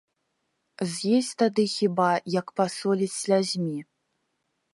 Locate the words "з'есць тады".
0.93-1.65